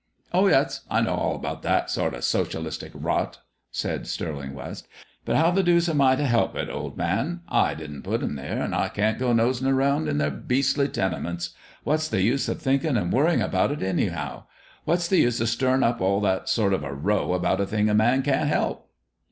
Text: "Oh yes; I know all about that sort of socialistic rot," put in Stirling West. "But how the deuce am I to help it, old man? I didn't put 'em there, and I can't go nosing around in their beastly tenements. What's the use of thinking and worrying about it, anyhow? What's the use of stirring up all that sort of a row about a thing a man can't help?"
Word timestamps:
"Oh 0.33 0.47
yes; 0.47 0.81
I 0.89 1.01
know 1.01 1.13
all 1.13 1.35
about 1.35 1.61
that 1.61 1.91
sort 1.91 2.15
of 2.15 2.23
socialistic 2.23 2.91
rot," 2.95 3.37
put 3.79 3.85
in 3.91 4.05
Stirling 4.05 4.55
West. 4.55 4.87
"But 5.25 5.35
how 5.35 5.51
the 5.51 5.61
deuce 5.61 5.87
am 5.87 6.01
I 6.01 6.15
to 6.15 6.25
help 6.25 6.55
it, 6.55 6.71
old 6.71 6.97
man? 6.97 7.41
I 7.47 7.75
didn't 7.75 8.01
put 8.01 8.23
'em 8.23 8.35
there, 8.35 8.63
and 8.63 8.73
I 8.73 8.89
can't 8.89 9.19
go 9.19 9.31
nosing 9.31 9.67
around 9.67 10.09
in 10.09 10.17
their 10.17 10.31
beastly 10.31 10.87
tenements. 10.87 11.51
What's 11.83 12.07
the 12.09 12.23
use 12.23 12.49
of 12.49 12.59
thinking 12.59 12.97
and 12.97 13.13
worrying 13.13 13.43
about 13.43 13.69
it, 13.71 13.83
anyhow? 13.83 14.45
What's 14.85 15.07
the 15.07 15.17
use 15.19 15.39
of 15.39 15.49
stirring 15.49 15.83
up 15.83 16.01
all 16.01 16.19
that 16.21 16.49
sort 16.49 16.73
of 16.73 16.83
a 16.83 16.91
row 16.91 17.33
about 17.33 17.61
a 17.61 17.67
thing 17.67 17.87
a 17.87 17.93
man 17.93 18.23
can't 18.23 18.47
help?" 18.49 18.89